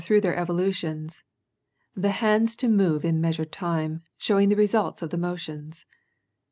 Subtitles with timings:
[0.03, 1.21] 313 through their evolutions,
[1.95, 5.85] the hands to move in measured time, showing the results of 'the motions.